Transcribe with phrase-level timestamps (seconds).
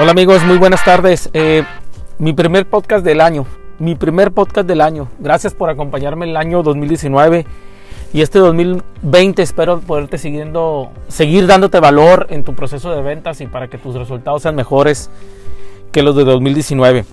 [0.00, 1.28] Hola amigos, muy buenas tardes.
[1.32, 1.64] Eh,
[2.18, 3.46] mi primer podcast del año,
[3.80, 5.08] mi primer podcast del año.
[5.18, 7.44] Gracias por acompañarme el año 2019
[8.12, 13.48] y este 2020 espero poderte siguiendo, seguir dándote valor en tu proceso de ventas y
[13.48, 15.10] para que tus resultados sean mejores
[15.90, 17.04] que los de 2019.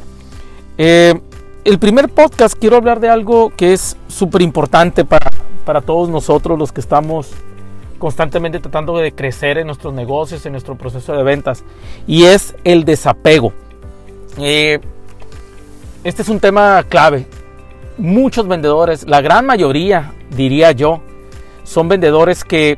[0.77, 1.19] Eh,
[1.63, 5.31] el primer podcast quiero hablar de algo que es súper importante para,
[5.65, 7.31] para todos nosotros los que estamos
[7.97, 11.63] constantemente tratando de crecer en nuestros negocios, en nuestro proceso de ventas,
[12.07, 13.53] y es el desapego.
[14.37, 14.79] Eh,
[16.03, 17.25] este es un tema clave.
[17.97, 21.01] Muchos vendedores, la gran mayoría, diría yo,
[21.63, 22.77] son vendedores que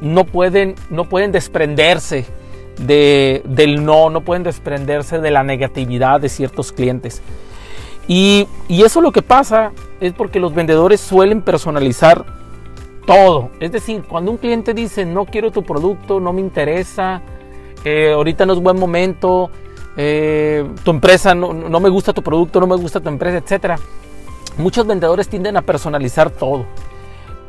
[0.00, 2.24] no pueden, no pueden desprenderse
[2.78, 7.22] de, del no, no pueden desprenderse de la negatividad de ciertos clientes.
[8.08, 12.39] Y, y eso lo que pasa es porque los vendedores suelen personalizar
[13.06, 13.50] todo.
[13.60, 17.22] Es decir, cuando un cliente dice no quiero tu producto, no me interesa,
[17.84, 19.50] eh, ahorita no es buen momento,
[19.96, 23.80] eh, tu empresa no, me gusta tu producto, no me gusta tu empresa, etc.
[24.58, 26.66] Muchos vendedores tienden a personalizar todo.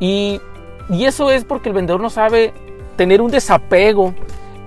[0.00, 0.40] Y,
[0.88, 2.52] y eso es porque el vendedor no sabe
[2.96, 4.14] tener un desapego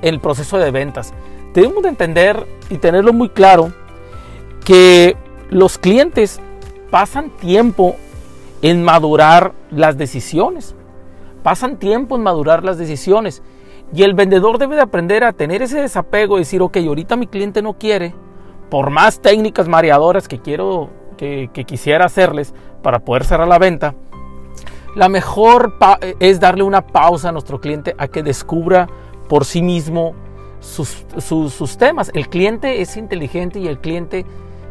[0.02, 1.14] en el proceso de ventas.
[1.54, 3.72] Debemos de entender y tenerlo muy claro
[4.64, 5.16] que
[5.50, 6.40] los clientes
[6.90, 7.96] pasan tiempo
[8.62, 10.76] en madurar las decisiones
[11.46, 13.44] pasan tiempo en madurar las decisiones.
[13.94, 17.28] Y el vendedor debe de aprender a tener ese desapego y decir, ok, ahorita mi
[17.28, 18.16] cliente no quiere,
[18.72, 23.94] por más técnicas mareadoras que quiero, que, quisiera hacerles para poder cerrar la venta,
[24.96, 25.76] la mejor
[26.20, 28.90] es darle una pausa a nuestro cliente a que descubra
[29.30, 30.16] por sí mismo
[30.62, 32.10] sus, sus, temas.
[32.16, 34.26] El cliente es inteligente y el cliente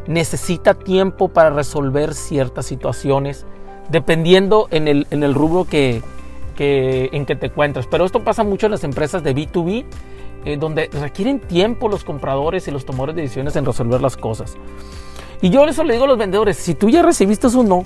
[0.07, 3.45] necesita tiempo para resolver ciertas situaciones,
[3.89, 6.01] dependiendo en el, en el rubro que,
[6.57, 7.87] en que te encuentras.
[7.87, 9.85] Pero esto pasa mucho en las empresas de B2B,
[10.45, 14.55] eh, donde requieren tiempo los compradores y los tomadores de decisiones en resolver las cosas.
[15.41, 17.85] Y yo eso le digo a los vendedores, si tú ya recibiste un no,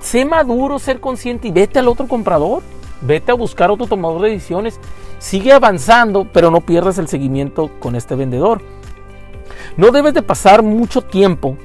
[0.00, 2.62] sé maduro, ser consciente y vete al otro comprador,
[3.00, 4.80] vete a buscar otro tomador de decisiones,
[5.18, 8.60] sigue avanzando, pero no pierdas el seguimiento con este vendedor.
[9.76, 11.56] No debes de pasar mucho tiempo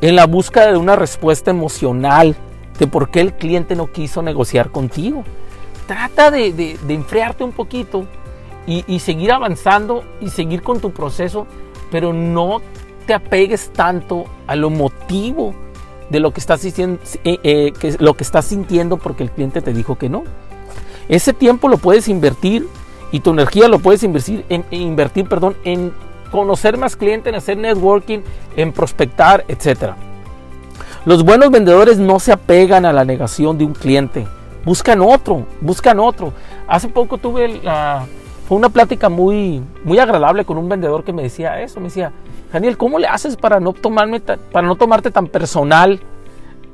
[0.00, 2.36] en la búsqueda de una respuesta emocional
[2.78, 5.24] de por qué el cliente no quiso negociar contigo.
[5.86, 8.06] Trata de, enfriarte un poquito
[8.66, 11.46] y, seguir avanzando y seguir con tu proceso,
[11.90, 12.60] pero no
[13.06, 15.54] te apegues tanto a lo motivo
[16.10, 19.62] de lo que estás, diciendo, eh, eh, que, lo que estás sintiendo porque el cliente
[19.62, 20.24] te dijo que no.
[21.08, 22.68] Ese tiempo lo puedes invertir
[23.10, 25.92] y tu energía lo puedes invertir en, invertir, perdón, en
[26.30, 28.20] conocer más clientes, en hacer networking,
[28.56, 29.96] en prospectar, etcétera.
[31.08, 34.26] Los buenos vendedores no se apegan a la negación de un cliente.
[34.62, 36.34] Buscan otro, buscan otro.
[36.66, 38.04] Hace poco tuve la,
[38.46, 41.80] fue una plática muy, muy agradable con un vendedor que me decía eso.
[41.80, 42.12] Me decía,
[42.52, 45.98] Daniel, ¿cómo le haces para no, tomarme, para no tomarte tan personal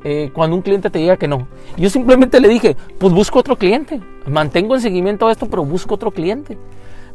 [0.02, 1.46] eh, cuando un cliente te diga que no?
[1.76, 4.00] yo simplemente le dije, pues busco otro cliente.
[4.26, 6.58] Mantengo el seguimiento a esto, pero busco otro cliente.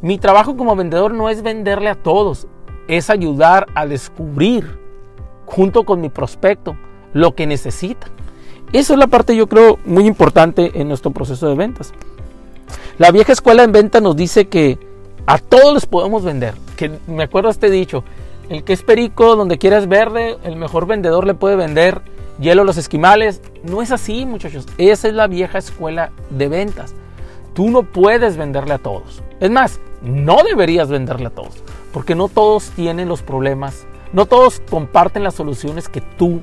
[0.02, 2.48] Mi trabajo como vendedor no es venderle a todos,
[2.88, 4.80] es ayudar a descubrir
[5.46, 6.78] junto con mi prospecto
[7.14, 8.12] lo que necesitan.
[8.72, 11.92] Esa es la parte yo creo muy importante en nuestro proceso de ventas.
[12.98, 14.78] La vieja escuela en venta nos dice que
[15.26, 16.54] a todos les podemos vender.
[16.76, 18.04] Que me acuerdo este dicho,
[18.50, 22.02] el que es perico donde quieras verde, el mejor vendedor le puede vender
[22.40, 23.42] hielo a los esquimales.
[23.64, 24.66] No es así, muchachos.
[24.78, 26.94] Esa es la vieja escuela de ventas.
[27.54, 29.24] Tú no puedes venderle a todos.
[29.40, 34.62] Es más, no deberías venderle a todos, porque no todos tienen los problemas, no todos
[34.70, 36.42] comparten las soluciones que tú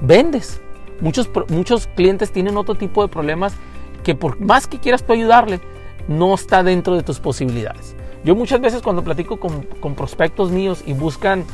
[0.00, 0.60] vendes.
[1.00, 3.54] Muchos, muchos clientes tienen otro tipo de problemas
[4.02, 5.60] que por más que quieras tú ayudarle,
[6.08, 7.94] no está dentro de tus posibilidades.
[8.24, 11.44] Yo muchas veces cuando platico con, con prospectos míos y buscan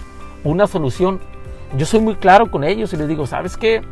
[0.42, 1.20] una solución,
[1.76, 3.82] yo soy muy claro con ellos y les digo, ¿sabes qué?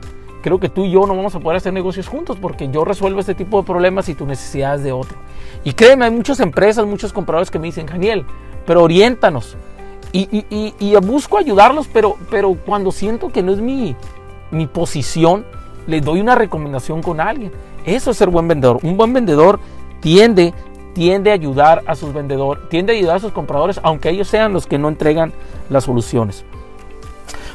[0.43, 3.21] Creo que tú y yo no vamos a poder hacer negocios juntos porque yo resuelvo
[3.21, 5.17] este tipo de problemas y tu necesidad es de otro.
[5.65, 8.25] Y créeme, hay muchas empresas, muchos compradores que me dicen, Daniel,
[8.67, 9.57] pero oriéntanos.
[10.13, 13.97] Y, y, y, busco ayudarlos, pero, pero cuando siento que no es mi,
[14.55, 15.45] mi posición,
[15.87, 17.53] le doy una recomendación con alguien.
[17.85, 18.79] Eso es ser buen vendedor.
[18.83, 19.61] Un buen vendedor
[20.01, 20.55] tiende,
[20.95, 24.53] tiende a ayudar a sus vendedores, tiende a ayudar a sus compradores, aunque ellos sean
[24.53, 25.33] los que no entregan
[25.69, 26.45] las soluciones.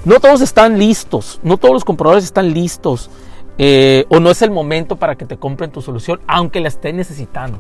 [0.06, 3.10] No todos están listos, no todos los compradores están listos
[3.58, 6.96] eh, o no es el momento para que te compren tu solución, aunque la estén
[6.96, 7.60] necesitando.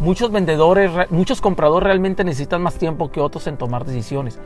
[0.00, 4.38] Muchos vendedores, muchos compradores realmente necesitan más tiempo que otros en tomar decisiones.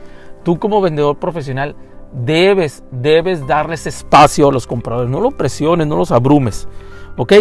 [0.43, 1.75] Tú como vendedor profesional
[2.13, 5.09] debes, debes darles espacio a los compradores.
[5.09, 6.67] No los presiones, no los abrumes.
[7.17, 7.33] ¿Ok?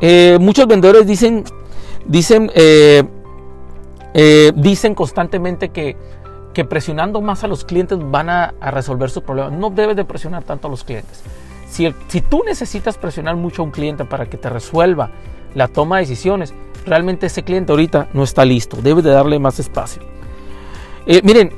[0.00, 1.44] Eh, muchos vendedores dicen,
[2.06, 3.02] dicen, eh,
[4.14, 5.96] eh, dicen constantemente que
[6.56, 9.52] que presionando más a los clientes van a, resolver sus problemas.
[9.52, 11.22] No debes de presionar tanto a los clientes.
[11.68, 15.10] Si, si tú necesitas presionar mucho a un cliente para que te resuelva
[15.54, 16.54] la toma de decisiones,
[16.86, 18.78] realmente ese cliente ahorita no está listo.
[18.80, 20.00] Debes de darle más espacio.
[21.24, 21.52] Miren,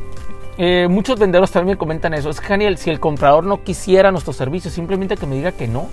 [0.59, 2.31] eh, muchos vendedores también me comentan eso.
[2.31, 5.89] Es genial si el comprador no quisiera nuestro servicio, simplemente que me diga que no.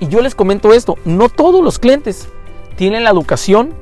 [0.00, 2.28] Y yo les comento esto, no todos los clientes
[2.76, 3.72] tienen la educación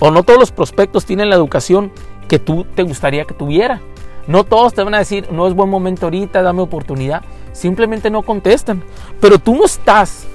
[0.00, 1.92] o no todos los prospectos tienen la educación
[2.26, 3.80] que tú te gustaría que tuviera.
[4.26, 7.22] No todos te van a decir, no es buen momento ahorita, dame oportunidad.
[7.52, 8.82] Simplemente no contestan.
[9.20, 10.26] Pero tú no estás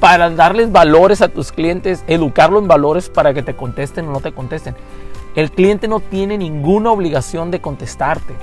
[0.00, 4.20] para darles valores a tus clientes, educarlo en valores para que te contesten o no
[4.20, 4.74] te contesten.
[5.36, 8.34] El cliente no tiene ninguna obligación de contestarte,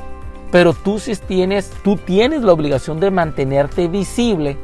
[0.52, 4.58] pero tú sí tienes, tú tienes la obligación de mantenerte visible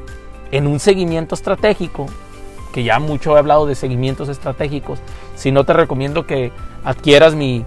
[0.52, 2.06] en un seguimiento estratégico,
[2.72, 5.00] que ya mucho he hablado de seguimientos estratégicos.
[5.36, 6.52] Si no, te recomiendo que
[6.84, 7.66] adquieras mi,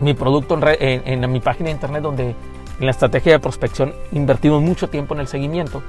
[0.00, 2.34] mi producto en, mi página de internet donde
[2.78, 5.82] en la estrategia de prospección invertimos mucho tiempo en el seguimiento.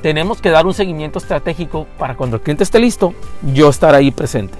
[0.00, 3.12] Tenemos que dar un seguimiento estratégico para cuando el cliente esté listo,
[3.52, 4.58] yo estar ahí presente.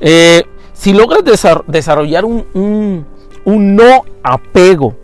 [0.00, 0.44] Eh,
[0.82, 1.22] si logras
[1.68, 3.06] desarrollar un,
[3.46, 4.96] no apego,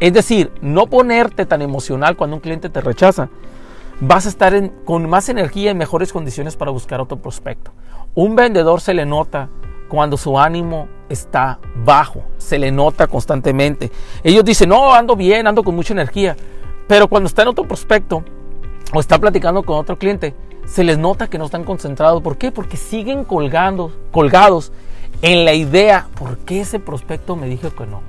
[0.00, 3.30] es decir, no ponerte tan emocional cuando un cliente te rechaza,
[4.00, 7.72] vas a estar con más energía y mejores condiciones para buscar otro prospecto.
[8.14, 9.48] Un vendedor se le nota
[9.88, 13.90] cuando su ánimo está bajo, se le nota constantemente.
[14.22, 16.36] Ellos dicen, no, ando bien, ando con mucha energía,
[16.86, 18.22] pero cuando está en otro prospecto
[18.92, 20.34] o está platicando con otro cliente,
[20.66, 22.22] se les nota que no están concentrados.
[22.22, 22.52] ¿Por qué?
[22.52, 24.72] Porque siguen colgando, colgados
[25.22, 28.02] en la idea, ¿por qué ese prospecto me dijo que no?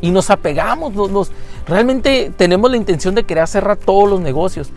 [0.00, 1.30] Y nos apegamos, nos,
[1.66, 4.70] realmente tenemos la intención de querer cerrar todos los negocios.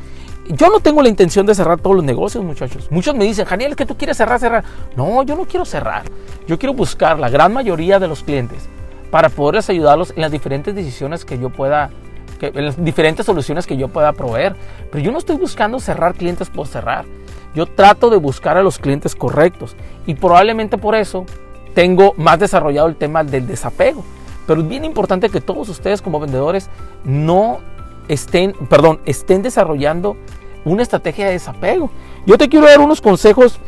[0.50, 2.88] Yo no tengo la intención de cerrar todos los negocios, muchachos.
[2.90, 4.64] Muchos me dicen, Janiel, que tú quieres cerrar, cerrar.
[4.96, 6.04] No, yo no quiero cerrar.
[6.48, 8.68] Yo quiero buscar la gran mayoría de los clientes
[9.12, 11.92] para poderles ayudarlos en las diferentes decisiones que yo pueda
[12.40, 14.56] que, las diferentes soluciones que yo pueda proveer.
[14.92, 17.06] Pero yo no estoy buscando cerrar clientes por cerrar.
[17.54, 19.76] Yo trato de buscar a los clientes correctos
[20.06, 21.26] y probablemente por eso
[21.74, 24.04] tengo más desarrollado el tema del desapego.
[24.48, 26.70] Pero es bien importante que todos ustedes como vendedores
[27.04, 27.60] no
[28.08, 30.18] estén, perdón, estén desarrollando
[30.66, 31.92] una estrategia de desapego.
[32.26, 33.60] Yo te quiero dar unos consejos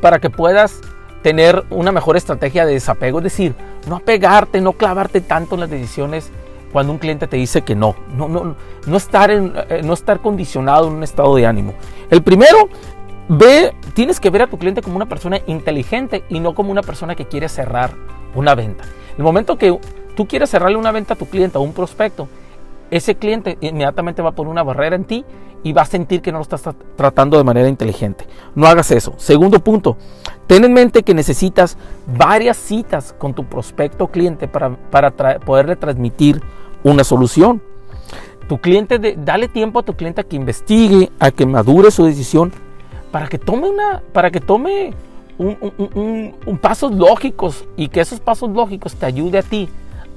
[0.00, 0.80] para que puedas
[1.22, 3.54] tener una mejor estrategia de desapego, es decir,
[3.88, 6.30] no apegarte, no clavarte tanto en las decisiones
[6.74, 7.94] cuando un cliente te dice que no.
[8.16, 11.72] No, no, no, estar, en, eh, no estar condicionado en un estado de ánimo.
[12.10, 12.68] El primero,
[13.28, 16.82] ve, tienes que ver a tu cliente como una persona inteligente y no como una
[16.82, 17.92] persona que quiere cerrar
[18.34, 18.82] una venta.
[19.16, 19.78] El momento que
[20.16, 22.26] tú quieres cerrarle una venta a tu cliente o un prospecto,
[22.90, 25.24] ese cliente inmediatamente va a poner una barrera en ti
[25.62, 26.62] y va a sentir que no lo estás
[26.96, 28.26] tratando de manera inteligente.
[28.56, 29.14] No hagas eso.
[29.16, 29.96] Segundo punto,
[30.48, 31.78] ten en mente que necesitas
[32.18, 36.42] varias citas con tu prospecto cliente para, para poderle transmitir
[36.84, 37.60] una solución.
[38.48, 42.04] Tu cliente, de, dale tiempo a tu cliente a que investigue, a que madure su
[42.04, 42.52] decisión,
[43.10, 44.92] para que tome una, para que tome
[45.38, 49.68] un, pasos lógicos y que esos pasos lógicos te ayude a ti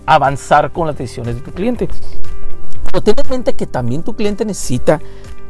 [0.05, 1.87] a avanzar con las decisiones de tu cliente.
[2.85, 4.99] Pero ten en mente que también tu cliente necesita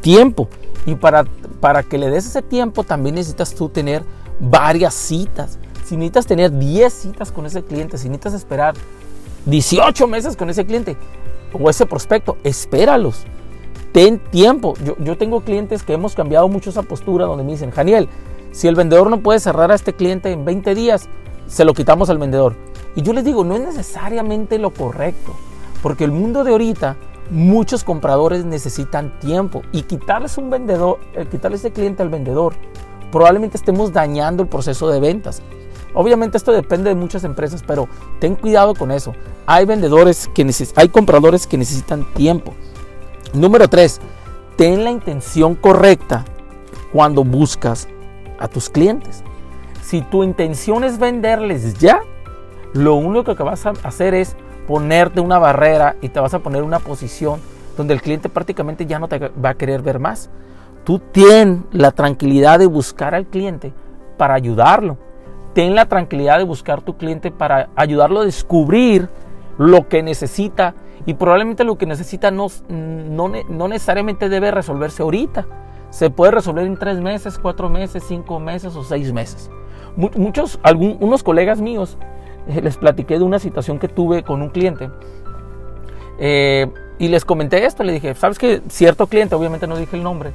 [0.00, 0.48] tiempo
[0.86, 1.24] y para,
[1.60, 4.02] para que le des ese tiempo también necesitas tú tener
[4.40, 5.58] varias citas.
[5.84, 8.74] Si necesitas tener 10 citas con ese cliente, si necesitas esperar
[9.48, 10.96] 18 meses con ese cliente
[11.52, 13.24] o ese prospecto, espéralos.
[13.92, 14.74] Ten tiempo.
[14.84, 18.08] Yo, yo tengo clientes que hemos cambiado mucho esa postura donde me dicen, Janiel,
[18.52, 21.08] si el vendedor no puede cerrar a este cliente en 20 días,
[21.46, 22.54] se lo quitamos al vendedor.
[22.94, 25.34] Y yo les digo, no es necesariamente lo correcto,
[25.82, 26.96] porque el mundo de ahorita,
[27.30, 32.54] muchos compradores necesitan tiempo y quitarles un vendedor, eh, quitarle ese cliente al vendedor,
[33.12, 35.42] probablemente estemos dañando el proceso de ventas.
[35.94, 37.88] Obviamente esto depende de muchas empresas, pero
[38.20, 39.14] ten cuidado con eso.
[39.46, 42.54] Hay vendedores que hay compradores que necesitan tiempo.
[43.32, 44.00] Número 3,
[44.56, 46.24] ten la intención correcta
[46.92, 47.88] cuando buscas
[48.38, 49.22] a tus clientes.
[49.82, 52.00] Si tu intención es venderles ya,
[52.74, 56.62] lo único que vas a hacer es ponerte una barrera y te vas a poner
[56.62, 57.40] una posición
[57.76, 60.28] donde el cliente prácticamente ya no te va a querer ver más.
[60.84, 63.72] Tú ten la tranquilidad de buscar al cliente
[64.16, 64.98] para ayudarlo
[65.58, 69.08] ten la tranquilidad de buscar tu cliente para ayudarlo a descubrir
[69.58, 75.48] lo que necesita y probablemente lo que necesita no, no, necesariamente debe resolverse ahorita.
[75.90, 79.50] Se puede resolver en tres meses, cuatro meses, cinco meses o seis meses.
[79.96, 81.98] Muchos, algunos colegas míos,
[82.46, 84.92] eh, les platiqué de una situación que tuve con un cliente
[86.20, 90.04] eh, y les comenté esto, le dije, ¿sabes que cierto cliente, obviamente no dije el
[90.04, 90.34] nombre,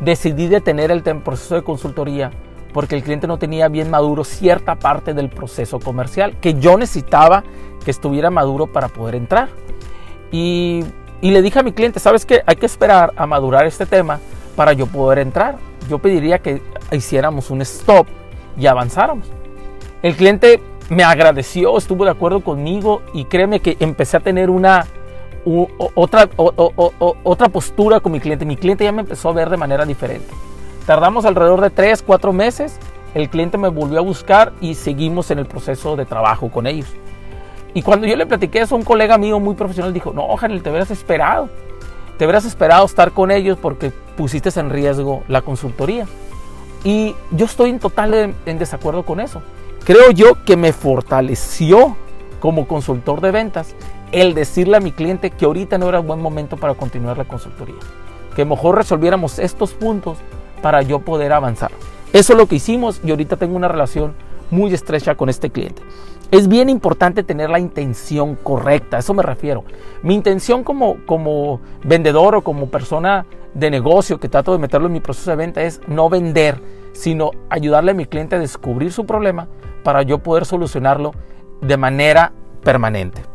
[0.00, 2.30] decidí detener el proceso de consultoría
[2.74, 7.44] porque el cliente no tenía bien maduro cierta parte del proceso comercial que yo necesitaba
[7.84, 9.48] que estuviera maduro para poder entrar.
[10.32, 10.84] Y,
[11.22, 12.42] le dije a mi cliente, ¿sabes qué?
[12.44, 14.18] Hay que esperar a madurar este tema
[14.56, 15.56] para yo poder entrar.
[15.88, 18.08] Yo pediría que hiciéramos un stop
[18.58, 19.30] y avanzáramos.
[20.02, 24.86] El cliente me agradeció, estuvo de acuerdo conmigo y créeme que empecé a tener una
[25.94, 28.44] otra, otra postura con mi cliente.
[28.44, 30.34] Mi cliente ya me empezó a ver de manera diferente.
[30.86, 32.78] Tardamos alrededor de 3, 4 meses.
[33.14, 36.88] El cliente me volvió a buscar y seguimos en el proceso de trabajo con ellos.
[37.72, 40.70] Y cuando yo le platiqué eso, un colega mío muy profesional dijo, no, Janel, te
[40.70, 41.48] hubieras esperado.
[42.18, 46.06] Te hubieras esperado estar con ellos porque pusiste en riesgo la consultoría.
[46.84, 49.42] Y yo estoy en total en desacuerdo con eso.
[49.84, 51.96] Creo yo que me fortaleció
[52.40, 53.74] como consultor de ventas
[54.12, 57.76] el decirle a mi cliente que ahorita no era buen momento para continuar la consultoría.
[58.36, 60.18] Que mejor resolviéramos estos puntos
[60.64, 61.72] para yo poder avanzar.
[62.14, 64.14] Eso es lo que hicimos y ahorita tengo una relación
[64.50, 65.82] muy estrecha con este cliente.
[66.30, 69.62] Es bien importante tener la intención correcta, a eso me refiero.
[70.02, 74.94] Mi intención como, como vendedor o como persona de negocio que trato de meterlo en
[74.94, 76.62] mi proceso de venta es no vender,
[76.94, 79.48] sino ayudarle a mi cliente a descubrir su problema
[79.82, 81.12] para yo poder solucionarlo
[81.60, 83.33] de manera permanente.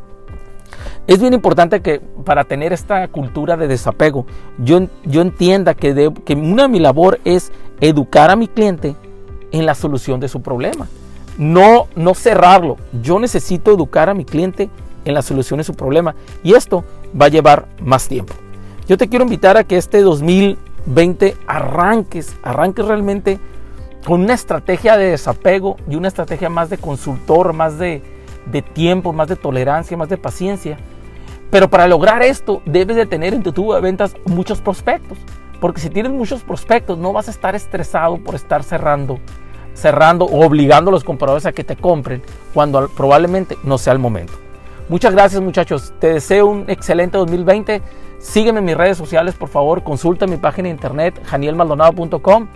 [1.10, 4.28] Es bien importante que para tener esta cultura de desapego,
[4.60, 7.51] yo, yo entienda que, que una de mi labor es
[7.82, 8.96] educar a mi cliente
[9.51, 10.88] en la solución de su problema.
[11.36, 12.78] No, no cerrarlo.
[13.01, 14.70] Yo necesito educar a mi cliente
[15.04, 16.13] en la solución de su problema.
[16.44, 16.84] Y esto
[17.20, 18.36] va a llevar más tiempo.
[18.88, 23.39] Yo te quiero invitar a que este 2020 arranques, arranques realmente
[24.06, 28.04] con una estrategia de desapego y una estrategia más de consultor, más de,
[28.51, 30.78] de tiempo, más de tolerancia, más de paciencia
[31.50, 35.18] pero para lograr esto debes de tener en tu tubo de ventas muchos prospectos.
[35.60, 39.20] Porque si tienes muchos prospectos no vas a estar estresado por estar cerrando,
[39.74, 42.22] cerrando o obligando a los compradores a que te compren
[42.53, 44.34] cuando probablemente no sea el momento.
[44.88, 45.94] Muchas gracias muchachos.
[46.00, 47.82] Te deseo un excelente 2020.
[48.20, 49.84] Sígueme en mis redes sociales, por favor.
[49.84, 52.48] Consulta mi página de internet, janielmaldonado.com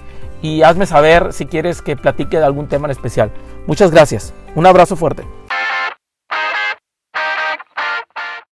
[0.42, 3.32] y hazme saber si quieres que platique de algún tema en especial.
[3.66, 4.34] Muchas gracias.
[4.56, 5.24] Un abrazo fuerte.